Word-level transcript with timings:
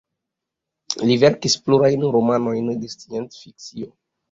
Li 1.09 1.17
verkis 1.25 1.59
pluraj 1.67 1.91
romanojn 2.17 2.73
de 2.87 2.93
sciencfikcio. 2.97 3.95